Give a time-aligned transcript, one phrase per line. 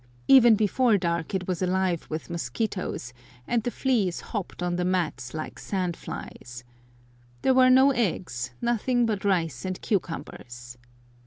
[0.27, 3.13] Even before dark it was alive with mosquitoes,
[3.45, 6.63] and the fleas hopped on the mats like sand flies.
[7.43, 10.79] There were no eggs, nothing but rice and cucumbers.